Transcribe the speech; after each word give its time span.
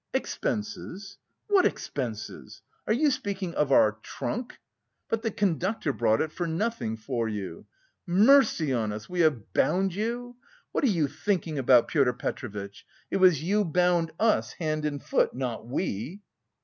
"Expenses? 0.15 1.19
What 1.47 1.63
expenses? 1.63 2.63
Are 2.87 2.93
you 2.93 3.11
speaking 3.11 3.53
of 3.53 3.71
our 3.71 3.99
trunk? 4.01 4.57
But 5.09 5.21
the 5.21 5.29
conductor 5.29 5.93
brought 5.93 6.21
it 6.21 6.31
for 6.31 6.47
nothing 6.47 6.97
for 6.97 7.29
you. 7.29 7.67
Mercy 8.07 8.73
on 8.73 8.91
us, 8.91 9.07
we 9.07 9.19
have 9.19 9.53
bound 9.53 9.93
you! 9.93 10.37
What 10.71 10.83
are 10.83 10.87
you 10.87 11.07
thinking 11.07 11.59
about, 11.59 11.87
Pyotr 11.87 12.13
Petrovitch, 12.13 12.83
it 13.11 13.17
was 13.17 13.43
you 13.43 13.63
bound 13.63 14.09
us, 14.19 14.53
hand 14.53 14.85
and 14.85 15.03
foot, 15.03 15.35
not 15.35 15.67
we!" 15.67 16.23